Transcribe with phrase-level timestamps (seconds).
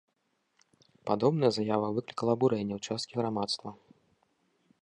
[1.09, 3.69] Падобная заява выклікала абурэнне ў часткі грамадства.